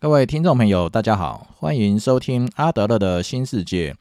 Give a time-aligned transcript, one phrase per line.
[0.00, 3.92] 各位听众朋友，大家好，欢迎收听阿德勒的新世界，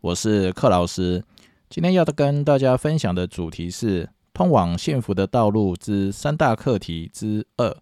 [0.00, 1.22] 我是克劳斯。
[1.70, 7.72] 今天要跟大家分享的主题是通往幸福的道路之三大课题之二，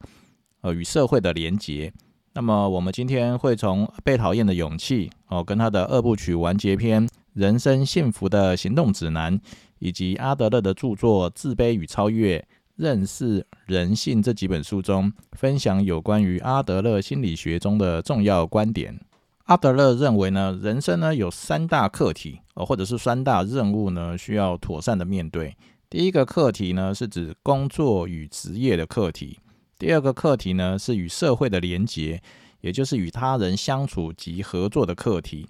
[0.61, 1.91] 呃，与社会的连结。
[2.35, 9.39] 那么，我们今天会从《被讨厌的勇气》哦，跟他的二部曲完结篇《人生幸福的行动指南》，
[9.79, 12.39] 以及阿德勒的著作《自卑与超越》。
[12.77, 18.99] 认识人性这几本书中，分享有关于阿德勒心理学中的重要观点。
[19.45, 25.55] 阿德勒认为呢，人生呢有三大课题，呃，或者是三大任务呢，需要妥善的面对。
[25.91, 29.37] 第一个课题呢，是指工作与职业的课题；
[29.79, 32.23] 第二个课题呢，是与社会的连结，
[32.63, 35.47] 也就是与他人相处及合作的课题；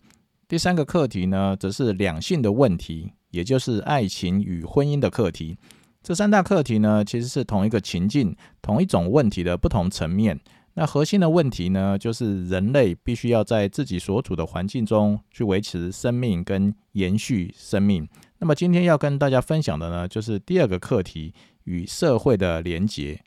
[0.48, 5.56] 第三个课题呢，则是两性的问题，也就是爱情与婚姻的课题。
[6.02, 10.40] 这三大课题呢，其实是同一个情境、同一种问题的不同层面。
[10.74, 18.08] 那核心的问题呢，就是人类必须要在自己所处的环境中去维持生命跟延续生命。
[18.38, 21.32] 那么今天要跟大家分享的呢，就是第二个课题
[21.64, 23.22] 与社会的连结。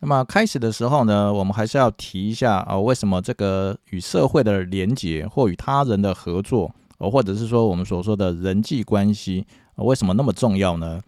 [0.00, 11.00] 那么开始的时候呢，我们还是要提一下啊，为什么这个与社会的连结或与他人的合作，或者是说我们所说的人际关系，为什么那么重要呢？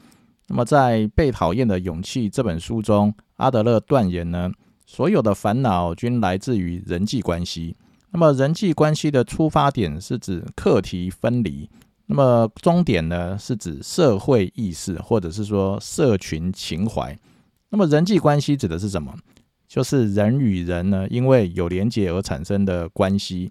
[0.47, 4.51] 那么，在《被讨厌的勇气》这本书中，阿德勒断言呢，
[4.85, 7.75] 所有的烦恼均来自于人际关系。
[8.11, 11.69] 那么，人际关系的出发点是指课题分离，
[12.07, 17.19] 那么终点呢是指社会意识，或者是说社群情怀。
[17.71, 19.15] 那么，人际关系指的是什么？
[19.67, 23.51] 就是人与人呢，因为有连结而产生的关系。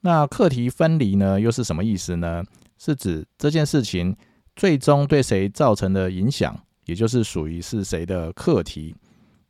[0.00, 2.42] 那课题分离呢，又是什么意思呢？
[2.78, 4.16] 是指这件事情。
[4.62, 8.94] 最终对谁造成的影响，也就是属于是谁的课题。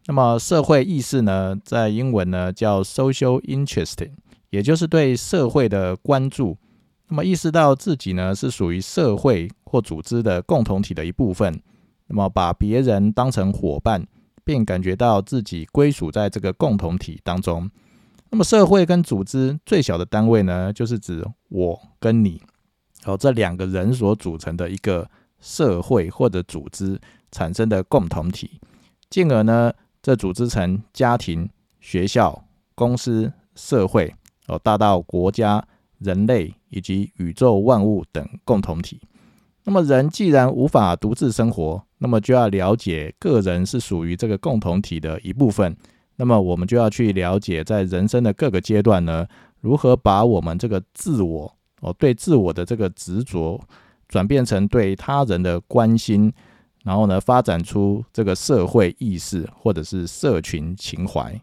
[0.07, 4.09] 那么社会意识呢，在英文呢叫 social interest，
[4.49, 6.57] 也就是对社会的关注。
[7.09, 11.61] 那么意识到自己呢是属于社会或组织的共同体的一部分，
[12.07, 14.07] 那么把别人当成伙伴，
[14.45, 17.71] 并感觉到自己归属在这个共同体当中。
[18.31, 22.41] 那么社会跟组织最小的单位呢，就是指我跟你。
[23.05, 25.09] 哦，这两个人所组成的一个
[25.41, 28.61] 社会或者组织产生的共同体，
[29.11, 31.49] 进而呢，这组织成家庭、
[31.81, 34.15] 学校、公司、社会，
[34.47, 35.65] 哦，大到国家、
[35.99, 39.01] 人类以及宇宙万物等共同体。
[39.65, 45.77] 那么，人既然无法独自生活，那么就要了解个人是属于这个共同体的一部分。
[46.17, 49.27] 那么，我们就要去了解，在人生的各个阶段呢，
[49.61, 51.57] 如何把我们这个自我。
[51.83, 53.61] 哦，对自我的这个执着，
[54.09, 56.33] 转变成对他人的关心，
[56.85, 61.41] 然后呢，发展出这个社会意识或者是社群情怀。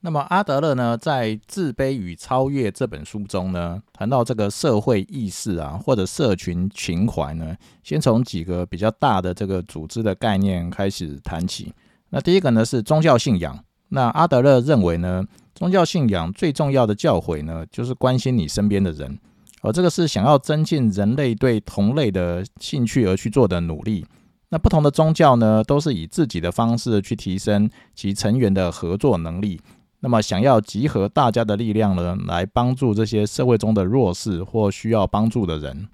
[0.00, 11.72] 那么阿德勒呢，在《自卑与超越》这本书中呢，谈到这个社会意识啊，或者社群情怀呢，先从几个比较大的这个组织的概念开始谈起。
[12.10, 13.64] 那第一个呢是宗教信仰。
[13.94, 15.22] 那阿德勒认为呢？
[15.54, 19.18] 宗教信仰最重要的教诲呢，就是关心你身边的人，
[19.60, 24.04] 而这个是想要增进人类对同类的兴趣而去做的努力。
[24.48, 29.60] 那不同的宗教呢，都是以自己的方式去提升其成员的合作能力。
[30.00, 35.86] 那么，想要集合大家的力量呢，来帮助这些社会中的弱势或需要帮助的人。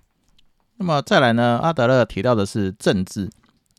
[0.77, 3.29] 那么再来呢，阿德勒提到的是政治。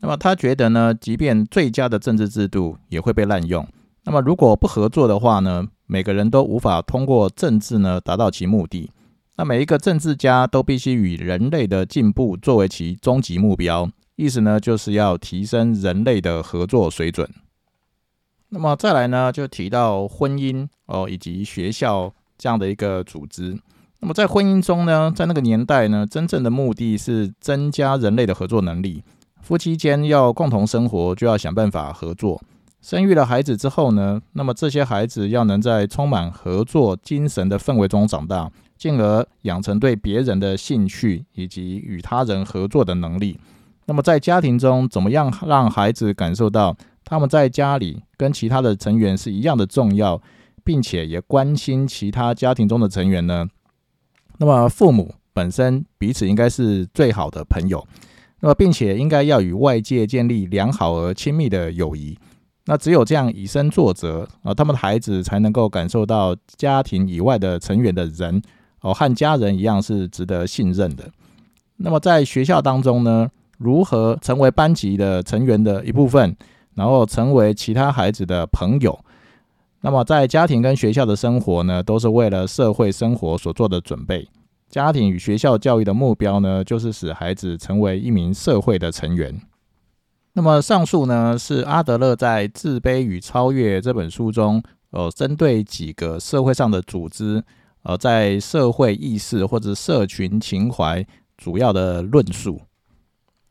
[0.00, 3.66] 那么他觉得呢，即便最佳的政治制度也会被滥用。
[4.04, 5.66] 那么，如果不合作的话呢？
[5.86, 8.90] 每个人都无法通过政治呢达到其目的。
[9.36, 13.90] 那每一个政治家都必须以人类的进步作为其终极目标。
[14.14, 17.28] 意思呢，就是要提升人类的合作水准。
[18.50, 23.58] 那么再来呢，就提到婚姻哦，以及学校这样的一个组织。
[23.98, 29.02] 那么在婚姻中呢，在那个年代呢，真正的目的是增加人类的合作能力。
[29.40, 32.40] 夫妻间要共同生活，就要想办法合作。
[32.80, 43.38] 生育了孩子之后呢，那么这些孩子要能在充满合作精神的氛围中长大，进而养成对别人的兴趣以及与他人合作的能力。
[43.84, 46.74] 那么在家庭中，怎么样让孩子感受到
[47.04, 50.20] 他们在家里跟其他的成员是一样的重要，
[50.64, 53.46] 并且也关心其他家庭中的成员呢？
[54.38, 57.86] 那么父母本身彼此应该是最好的朋友，
[58.40, 62.16] 那么并且应该要与外界建立良好而亲密的友谊。
[62.70, 68.40] 那只有这样以身作则啊，他们的孩子才能够感受到家庭以外的成员的人
[68.82, 71.10] 哦，和家人一样是值得信任的。
[71.78, 73.28] 那么在学校当中呢，
[73.58, 76.36] 如何成为班级的成员的一部分，
[76.76, 78.96] 然后成为其他孩子的朋友？
[79.80, 84.28] 那么在家庭跟学校的生活呢，都是为了社会生活所做的准备。
[84.68, 89.40] 家庭与学校教育的目标呢，就是使孩子成为一名社会的成员。
[90.32, 97.42] 那么上述呢，是阿德勒在《自卑与超越》这本书中，呃，针对几个社会上的组织，
[97.82, 101.04] 呃，在社会意识或者社群情怀
[101.36, 102.60] 主要的论述。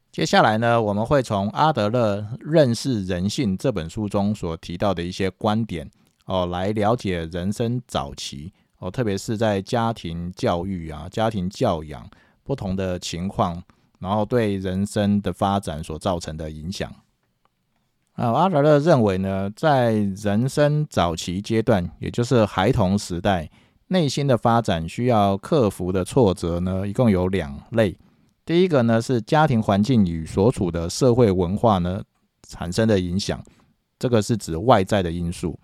[0.09, 5.89] 接下来呢，我们会从阿德勒《认识人性》这本书中所提到的一些观点，
[6.25, 12.09] 哦，来了解人生早期，哦，特别是在家庭教育啊、家庭教养
[12.43, 13.61] 不同的情况。
[13.99, 16.89] 然后对人生的发展所造成的影响，
[18.13, 23.49] 啊，阿德勒认为呢，在人生早期阶段，也就是孩童时代，
[23.87, 27.97] 内心的发展需要克服的挫折呢，一共有两类。
[28.45, 32.01] 第一个呢是家庭环境与所处的社会文化呢
[32.47, 33.43] 产生的影响，
[33.99, 35.59] 这个是指外在的因素。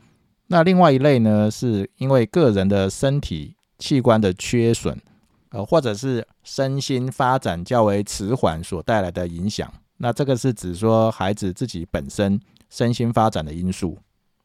[0.48, 5.02] 那另外一类呢，是因为个人的身体器官的缺损。
[5.56, 12.38] 呃，或者是身心发展较为迟缓所带来的影响，那这个是指说孩子自己本身
[12.70, 13.98] 身心发展的因素。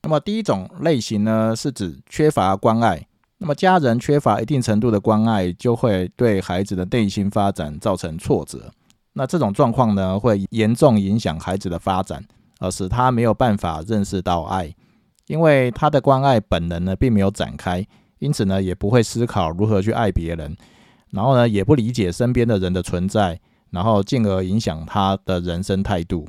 [0.02, 3.04] 那么第一种类型呢，是指缺乏关爱。
[3.38, 8.70] 那么家人缺乏一定程度的关爱，就会对孩子的内心发展造成挫折。
[9.14, 12.24] 那这种状况呢，会严重影响孩子的发展，
[12.60, 14.72] 而使他没有办法认识到爱，
[15.26, 17.84] 因为他的关爱本能呢，并没有展开，
[18.20, 20.56] 因此呢，也不会思考如何去爱别人。
[21.10, 23.38] 然后呢，也不理解身边的人的存在，
[23.70, 26.28] 然后进而影响他的人生态度。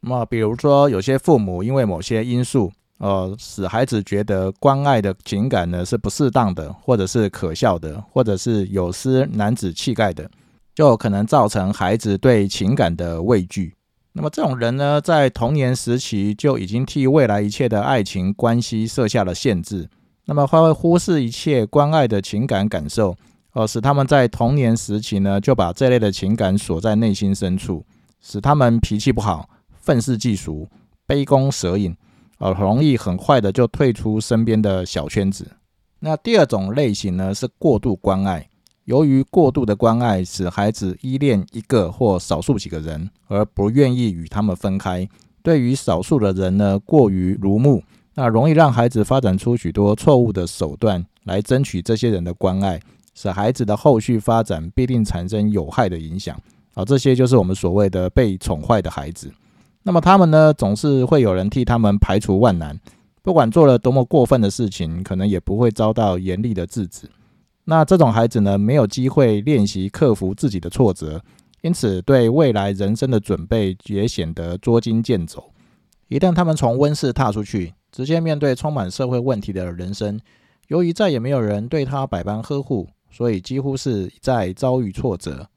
[0.00, 10.30] 那么，比如说有些父母因为某些因素，呃，使孩子觉得关爱的情感呢是不适当的，或者是可笑的，或者是有失男子气概的，
[10.74, 13.74] 就可能造成孩子对情感的畏惧。
[14.12, 19.88] 那么这种人呢，在童年时期就已经替未来一切的爱情关系设下了限制。
[20.24, 23.16] 那么他会忽视一切关爱的情感感受。
[23.58, 27.84] 哦，使他们在童年时期呢，就把这类的情感锁在内心深处，
[28.20, 29.50] 使他们脾气不好、
[29.80, 30.68] 愤世嫉俗、
[31.08, 31.96] 杯弓蛇影，
[32.38, 35.50] 呃，容易很快的就退出身边的小圈子。
[35.98, 38.48] 那第二种类型呢，是过度关爱。
[38.84, 45.08] 由于过度的关爱，使孩子依恋一个或少数几个人，而不愿意与他们分开。
[45.42, 47.82] 对于少数的人呢，过于如沐，
[48.14, 52.80] 那容易让孩子发展出许多错误的手段来争取这些人的关爱。
[53.20, 56.40] 使孩子的后续发展必定产生有害的影响
[56.74, 56.84] 啊！
[56.84, 59.28] 这些就是我们所谓的被宠坏的孩子。
[59.82, 62.78] 那么他们呢，总是会有人替他们排除万难，
[63.20, 67.10] 不管做了多么过分的事情，可能也不会遭到严厉的制止。
[67.64, 71.20] 那这种孩子呢，没有机会练习克服自己的挫折，
[71.62, 75.42] 因此对未来人生的准备也显得捉襟见肘。
[76.06, 80.20] 一旦他们从温室踏出去，直接面对充满社会问题的人生，
[80.68, 82.86] 由于再也没有人对他百般呵护。
[83.10, 85.48] 所以几乎是在遭遇挫折。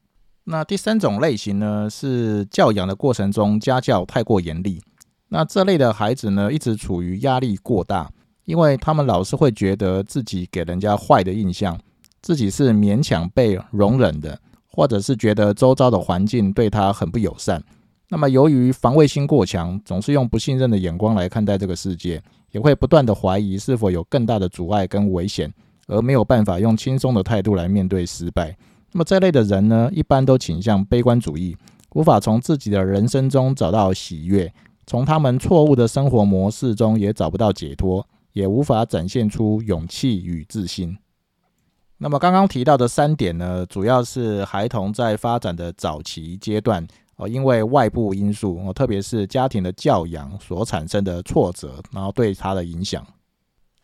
[0.44, 4.82] 那第三种类型呢，是教养的过程中家教太过严厉。
[5.30, 8.12] 那这类的孩子呢，一直处于压力过大，
[8.46, 11.80] 因为他们老是会觉得自己给人家坏的印象，
[12.22, 14.38] 自己是勉强被容忍的，
[14.68, 17.64] 或者是觉得周遭的环境对他很不友善。
[18.10, 22.22] 那么由于防卫心过强，总是用不信任的眼光来看待这个世界，
[22.52, 25.54] 也会不断的怀疑是否有更大的阻碍跟危险。
[25.92, 28.58] 而没有办法用轻松的态度来面对失败，
[28.94, 31.56] 那么这类的人呢，一般都倾向悲观主义，
[31.94, 34.52] 无法从自己的人生中找到喜悦，
[34.88, 40.98] 从他们错误的生活模式中也找不到解脱，也无法展现出勇气与自信。
[41.98, 46.88] 那么刚刚提到的三点呢，主要是孩童在发展的早期阶段，
[47.18, 53.06] 哦，因为外部因素，哦，特别是家庭的教养所产生的挫折，然后对他的影响。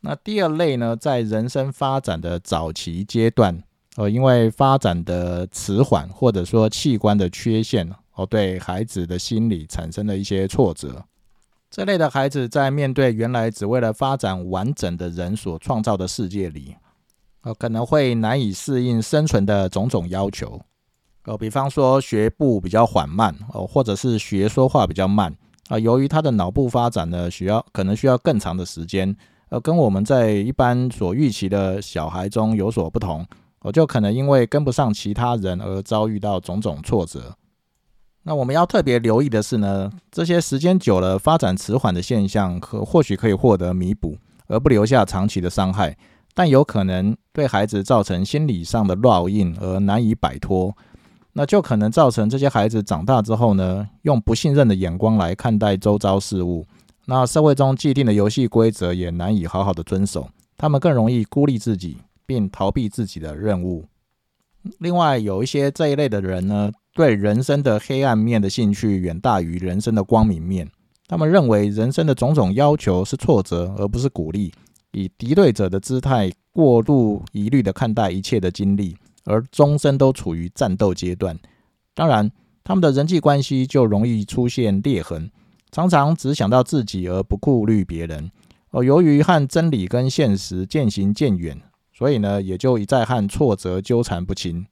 [0.07, 3.61] 那第二类呢，在人生发展的早期阶段，
[3.97, 11.03] 呃，因为发展的迟缓，或者说器官的缺陷，哦，对孩子的心理产生了一些挫折。
[11.69, 16.73] 这类的孩子在面对原来只为了发展完整的人所创造的世界里，
[17.41, 20.61] 呃，可能会难以适应生存的种种要求。
[21.25, 25.35] 呃，比方说学步比较缓慢，哦，或者是学说话比较慢，
[25.67, 29.13] 啊，由于他的脑部发展呢，需要可能需要更长的时间。
[29.49, 33.25] 呃，跟我们在一般所预期的小孩中有所不同，
[33.61, 37.33] 我就可能因为跟不上其他人而遭遇到种种挫折。
[38.23, 45.95] 那我们要特别留意的是呢，这些时间久了发展迟缓的现象，可或许可以获得弥补，而不留下长期的伤害，
[46.33, 50.75] 但有可能对孩子造成心理上的烙印而难以摆脱，
[51.31, 56.65] 那就可能造成这些孩子长大之后呢，用不信任的眼光来看待周遭事物。
[57.09, 63.85] 那社会中既定的游戏规则也难以好好的遵守，他们更容易孤立自己，并逃避自己的任务。
[64.79, 70.69] 另外，有一些这一类的人呢，对人生的黑暗面的兴趣远大于人生的光明面。
[71.07, 74.53] 他们认为人生的种种要求是挫折，而不是鼓励，
[74.91, 81.39] 以敌对者的姿态，过度疑虑的看待一切的经历，而终身都处于战斗阶段。
[81.95, 82.29] 当然，
[82.65, 85.31] 他们的人际关系就容易出现裂痕，
[85.77, 88.31] 常常只想到自己而不顾虑别人。
[88.71, 91.55] 而由于和真理跟现实渐行渐远。
[91.93, 94.65] 所以呢，也就一再和挫折纠缠不清。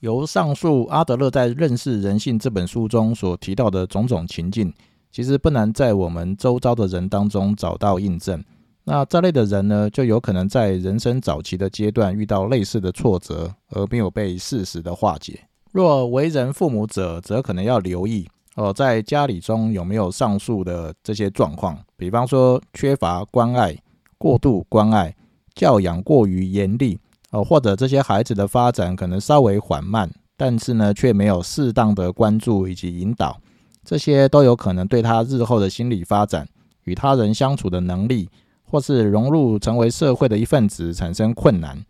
[0.00, 4.70] 由上述阿德勒在《认识人性》这本书中所提到的种种情境，
[5.10, 8.44] 其实不难在我们周遭的人当中找到印证。
[8.84, 15.40] 那这类的人呢，就有可能在人生早期的阶段遇到类似的挫折，而没有被适时的化解。
[15.72, 23.76] 若为人父母者，则可能要留意哦，在家里中有没有上述的这些状况，比方说缺乏关爱、
[24.18, 25.14] 过度关爱。
[25.52, 26.98] 教养过于严厉，
[27.32, 33.38] 呃，或者这些孩子的发展可能稍微缓慢，但是呢，却没有适当的关注以及引导，
[33.84, 36.48] 这些都有可能对他日后的心理发展、
[36.84, 38.30] 与他人相处的能力，
[38.62, 41.84] 或是融入成为社会的一份子产生困难。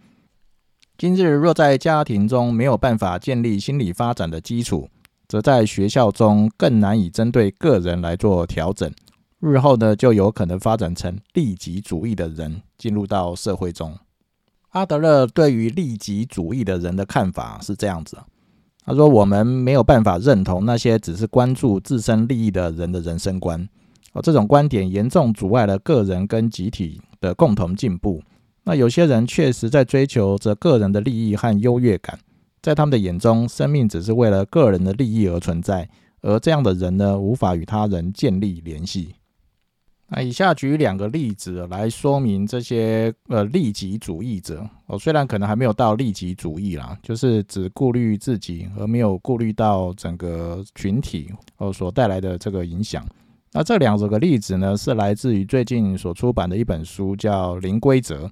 [0.97, 4.89] 今日若在家庭中没有办法建立心理发展的基础，
[5.31, 8.93] 则在学校中更难以针对个人来做调整。
[9.39, 13.97] 日后呢，就有可能发展成利己主义的人进入到社会中。
[14.71, 18.19] 阿德勒对于利己主义的人的看法是这样子：
[18.85, 23.69] 他说，我们没有办法认同那些只是关注自身利益的人的人生观。
[24.13, 28.21] 哦，这种观点严重阻碍了个人跟集体的共同进步。
[28.65, 32.19] 那有些人确实在追求着个人的利益和优越感，
[32.63, 35.89] 在他们的眼中，生命只是为了个人的利益而存在，
[36.21, 39.15] 而这样的人呢，无法与他人建立联系。
[40.13, 53.07] 那以下举两个例子来说明这些呃利己主义者哦，虽然可能还没有到利己主义啦，就是只顾虑自己而没有顾虑到整个群体哦所带来的这个影响。
[53.53, 58.27] 那这两个例子呢，是来自于最近所出版的一本书，叫《零规则》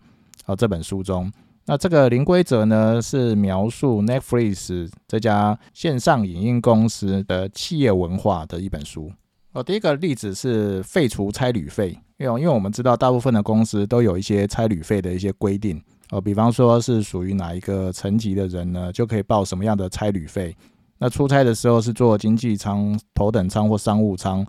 [0.47, 0.57] 哦。
[0.57, 1.31] 这本书中，
[1.71, 9.13] 那这个《零规则》呢，是描述 Netflix 这家线上影音公司的企业文化的一本书。
[9.53, 20.57] 哦，第一个例子是废除差旅费，因为因为我们知道大部分的公司都有一些差旅费的一些规定哦，比方说是属于哪一个层级的人呢，就可以报什么样的差旅费。
[20.97, 24.43] 那出差的时候是坐经济舱、头等舱或商务舱，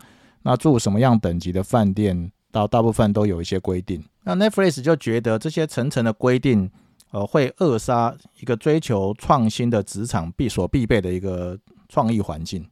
[0.44, 4.02] 那住什么样等级的饭店，到大部分都有一些规定。
[4.24, 6.72] 那 Netflix 就觉得这些层层的规定，
[7.12, 12.64] 呃，会扼杀一个追求创新的职场必所必备的一个创意环境。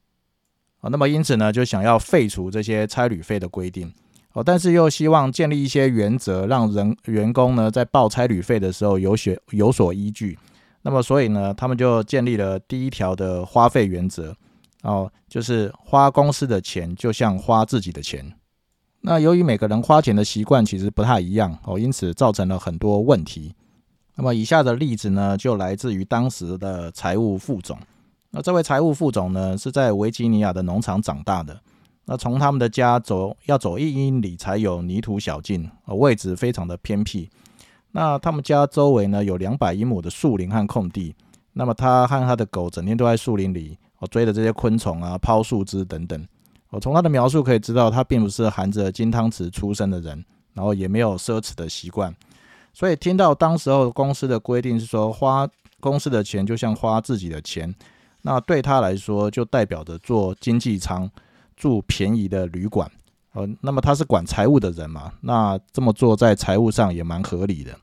[0.79, 3.91] 啊，那么因此呢，就想要废除这些差旅费的规定，
[4.33, 10.37] 哦，但是又希望建立一些原则，让人员工呢在报差旅费的时候有学有所依据。
[10.83, 14.35] 那么所以呢，他们就建立了第一条的花费原则，
[14.83, 18.31] 哦，就是花公司的钱就像花自己的钱。
[19.01, 23.55] 那由于每个人花钱的习惯其实不太一样，哦，因此造成了很多问题。
[24.17, 27.77] 那么以下的例子呢，就来自于当时的财务副总。
[28.31, 31.57] 那这位财务副总呢，是在维吉尼亚的农场长大的。
[32.05, 37.29] 那从他们的家走要走一英里才有泥土小径，呃，位置非常的偏僻。
[37.91, 41.15] 那他们家周围呢有两百英亩的树林和空地。
[41.53, 46.27] 那么他和他的狗整天都在树林里，哦，追着这些昆虫啊，抛树枝等等。
[46.71, 52.13] 我从他的描述可以知道，他并不是含着金汤匙出生的人，然后也没有奢侈的习惯。
[52.77, 57.73] 所以听到当时候公司的规定是说，花公司的钱就像花自己的钱。
[58.21, 61.09] 那对他来说，就代表着坐经济舱、
[61.55, 62.87] 住便宜的旅馆，
[63.33, 67.75] 呃，那么他是管财务的人嘛，那这么做在财务上也蛮合理的。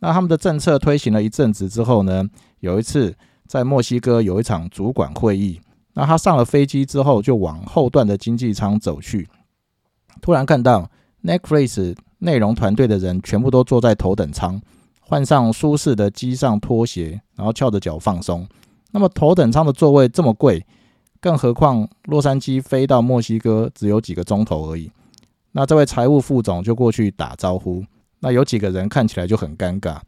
[0.00, 2.28] 那他们的政策推行了一阵子之后呢，
[2.58, 3.14] 有一次
[3.46, 5.60] 在墨西哥有一场主管会议，
[5.92, 9.28] 那他上了飞机之后就往后段的经济舱走去，
[10.20, 10.90] 突然看到
[11.22, 14.60] Netflix 内容团队的人全部都坐在头等舱，
[15.00, 18.46] 换上舒适的机上拖鞋，然后翘着脚放松。
[18.92, 20.64] 那么头等舱的座位这么贵，
[21.20, 24.90] 更何况洛杉矶飞到墨西哥只有几个钟头而已。
[25.52, 27.84] 那这位财务副总就过去打招呼，
[28.20, 29.98] 那有几个人看起来就很尴尬。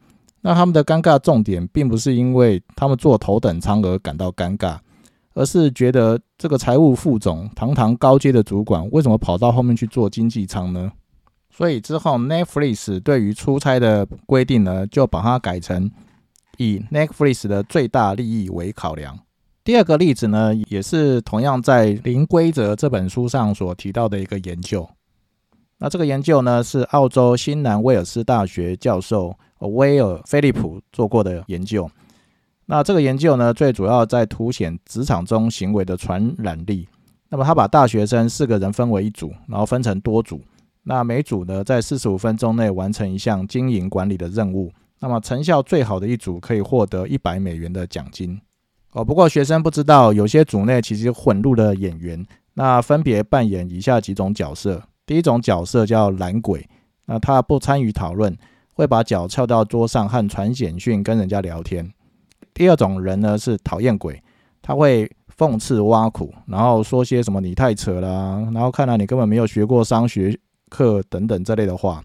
[0.43, 4.77] 那他们的尴尬重点并不是因为他们坐头等舱而感到尴尬，
[5.35, 10.93] 而是觉得这个财务副总堂堂高阶的主管为什么跑到后面去坐经济舱呢？
[11.55, 15.91] 所以之后 Netflix 对于出差的规定呢，就把它改成。
[16.59, 19.19] 以 Netflix 的最大利益为考量。
[19.65, 24.89] 第二个例子呢，也是同样在《零规则》这本书上所提到的一个研究。
[25.79, 31.91] 那这个研究呢，是澳洲新南威尔斯大学教授威尔菲利普做过的研究。
[32.67, 36.87] 那这个研究呢，最主要在凸显职场中行为的传染力。
[37.31, 40.41] 那么他把大学生四个人分为一组，然后分成多组。
[40.85, 44.73] 那每组呢，在四十五分钟内完成一项经营管理的任务。
[45.01, 48.41] 那么成效最好的一组可以获得一百美元的奖金。
[48.93, 52.25] 哦，不过学生不知道，有些组内其实混入了演员，
[52.55, 54.83] 那分别扮演以下几种角色。
[55.07, 56.69] 第一种角色叫懒鬼，
[57.07, 58.37] 那他不参与讨论，
[58.75, 61.93] 会把脚翘到桌上和传简讯跟人家聊天。
[62.55, 64.23] 第二种人呢是讨厌鬼，
[64.61, 70.39] 他会讽刺挖苦，然后说些什么你太扯了，然后看来你根本没有学过商学
[70.73, 72.03] 课等等这类的话。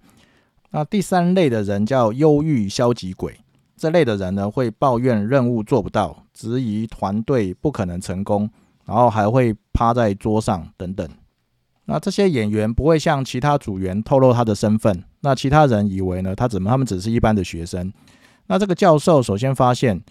[0.71, 3.33] 那第三类的人叫忧郁消极鬼。
[3.77, 8.49] 这类的人呢，会抱怨任务做不到，质疑团队不可能成功，
[8.85, 11.07] 然后还会趴在桌上等等。
[11.85, 17.93] 那这些演员不会向其他组员透露他的身份，那其他人以为呢，他怎么他们只是一般的学生。
[18.47, 20.01] 那这个教授首先发现，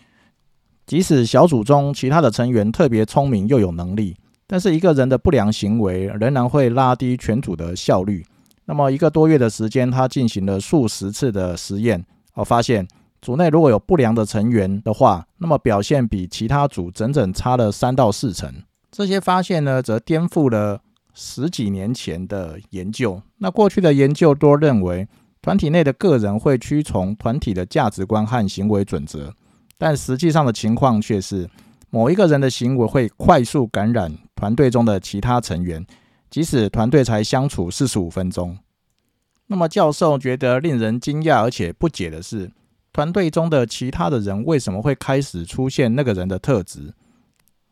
[0.87, 8.25] 即使小组中其他的成员特别聪明又有能力，但是一个人的不良行为仍然会拉低全组的效率。
[8.67, 12.05] 那么一个多月的时间，他进行了数十次的实验，
[12.35, 12.87] 哦，发现。
[13.23, 18.53] 组内如果有不良的成员的话，那么表现比其他组整整差了三到四成。
[18.93, 20.81] 这些发现呢，则颠覆了
[21.13, 23.21] 十几年前的研究。
[23.39, 25.09] 那过去的研究多认为，
[25.43, 29.33] 团体内的个人会屈从团体的价值观和行为准则，
[29.77, 31.49] 但实际上的情况却是，
[31.91, 35.85] 某一个人的行为会快速感染团队中的其他成员，
[36.31, 38.59] 即使团队才相处四十五分钟。
[39.47, 42.51] 那么教授觉得令人惊讶而且不解的是。
[42.93, 46.95] 团队中的其他的人为什么会开始出现那个人的特质？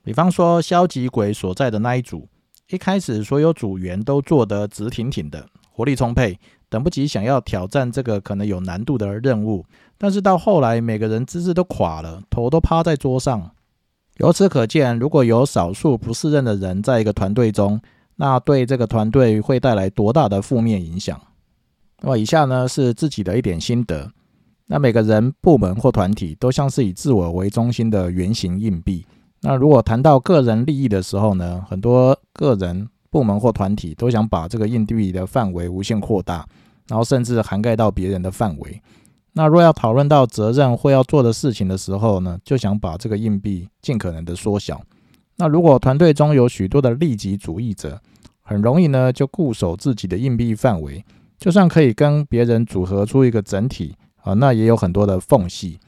[0.03, 2.29] 比方说，消极鬼所在的那一组，
[2.69, 9.65] 一开始所有组员都做得直挺挺的，活力充沛，等不及想要挑战这个可能有难度的任务。
[9.97, 13.53] 但是到后来，每个人姿势都垮了，头都趴在桌上。
[14.19, 17.81] 由此可见，如果有少数不适任的人在一个团队中，
[18.17, 21.21] 那对这个团队会带来多大的负面影响？
[22.01, 24.11] 那么以下呢是自己的一点心得。
[24.67, 29.05] 那每个人、部门或团体都像是以自我为中心的圆形硬币。
[29.41, 36.47] 那如果谈到个人利益的时候呢，很多个人、部门或团体都想把这个硬币的范围无限扩大，
[36.89, 38.81] 然后甚至涵盖到别人的范围。
[39.35, 44.81] 那若要讨论到责任或要做的事情的时候呢，就想把这个硬币尽可能的缩小。
[45.37, 48.01] 那如果团队中有许多的利己主义者，
[48.43, 51.05] 很容易呢就固守自己的硬币范围，
[51.39, 53.95] 就算可以跟别人组合出一个整体。
[54.23, 55.79] 啊，那也有很多的缝隙，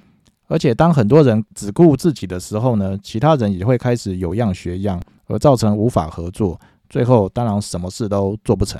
[0.47, 8.79] 而且当很多人只顾自己的时候呢，其他人也会开始有样学样，而造成无法合作，最后当然什么事都做不成。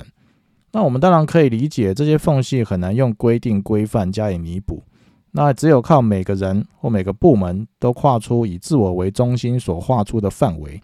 [0.73, 4.83] 那我们当然可以理解这些缝隙很难用规定规范加以弥补，
[5.31, 10.81] 那只有靠每个人或每个部门都跨出以自我为中心所画出的范围，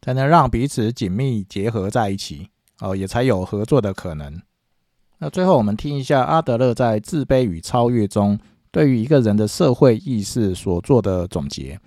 [0.00, 2.48] 才能让彼此紧密结合在一起，
[2.80, 4.40] 哦，也才有合作的可能。
[5.18, 8.36] 那最后，我们听一下阿德勒在《自卑与超越》中
[8.72, 11.78] 对于一个人的社会意识所做的总结。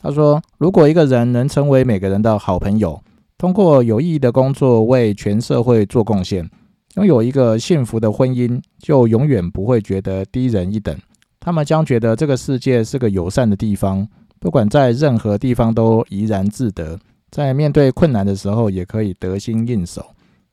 [0.00, 3.02] 他说：“如果一个人能成为每个人的好朋友，
[3.36, 6.48] 通过有意义的工作为全社会做贡献，
[6.94, 10.96] 拥有一个幸福的婚姻，就永远不会觉得低人一等。
[11.44, 14.08] 他们将觉得这个世界是个友善的地方，
[14.40, 16.98] 不管在任何地方都怡然自得，
[17.30, 20.04] 在面对困难的时候也可以得心应手。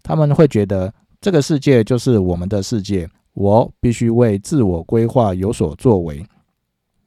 [0.03, 6.25] 他们会觉得。”这个世界就是我们的世界，我必须为自我规划有所作为。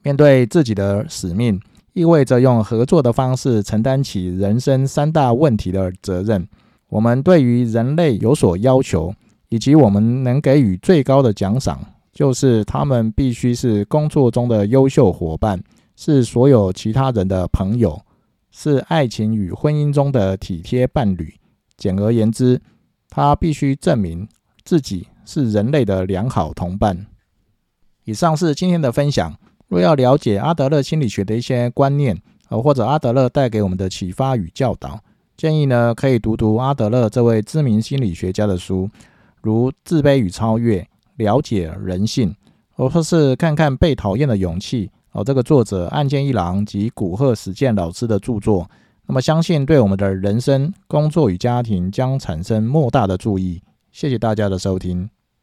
[0.04, 1.60] 面对自己的使命，
[1.94, 6.46] 意味着用合作的方式承担起人生三大问题的责任。
[6.90, 9.12] 我们对于人类有所要求，
[9.48, 15.62] 以及我们能给予最高的奖赏，就是他们必须是工作中的优秀伙伴，
[15.96, 18.00] 是所有其他人的朋友，
[18.50, 21.34] 是爱情与婚姻中的体贴伴侣。
[21.76, 22.58] 简而言之。
[23.16, 24.26] 他必须证明
[24.64, 27.06] 自己是人类的良好同伴。
[28.02, 29.32] 以上是今天的分享。
[29.68, 34.98] 若要了解阿德勒心理学的一些观念，呃，或者阿德勒带给我们的启发与教导，
[35.36, 38.90] 建议呢可以读读阿德勒这位知名心理学家的书，
[39.40, 40.80] 如《自卑与超越》、
[41.16, 42.30] 《了解人性》，
[42.90, 48.68] 或是看看《被讨厌的勇气》哦，这个作者岸见一郎及古贺史健老师的著作。
[49.06, 53.62] 那么，相信对我们的人生、工作与家庭将产生莫大的注意。
[53.92, 55.08] 谢谢大家的收听。